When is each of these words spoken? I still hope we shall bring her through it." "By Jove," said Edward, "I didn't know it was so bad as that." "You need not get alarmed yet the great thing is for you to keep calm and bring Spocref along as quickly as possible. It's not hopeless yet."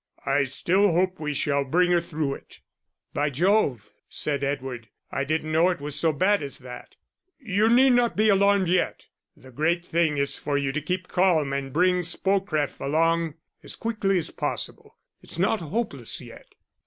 I 0.25 0.45
still 0.45 0.93
hope 0.93 1.19
we 1.19 1.31
shall 1.31 1.63
bring 1.63 1.91
her 1.91 2.01
through 2.01 2.33
it." 2.33 2.61
"By 3.13 3.29
Jove," 3.29 3.91
said 4.09 4.43
Edward, 4.43 4.87
"I 5.11 5.23
didn't 5.23 5.51
know 5.51 5.69
it 5.69 5.79
was 5.79 5.93
so 5.93 6.11
bad 6.11 6.41
as 6.41 6.57
that." 6.57 6.95
"You 7.39 7.69
need 7.69 7.91
not 7.91 8.17
get 8.17 8.29
alarmed 8.31 8.67
yet 8.67 9.05
the 9.37 9.51
great 9.51 9.85
thing 9.85 10.17
is 10.17 10.39
for 10.39 10.57
you 10.57 10.71
to 10.71 10.81
keep 10.81 11.07
calm 11.07 11.53
and 11.53 11.71
bring 11.71 12.01
Spocref 12.01 12.79
along 12.81 13.35
as 13.61 13.75
quickly 13.75 14.17
as 14.17 14.31
possible. 14.31 14.97
It's 15.21 15.37
not 15.37 15.61
hopeless 15.61 16.19
yet." 16.19 16.47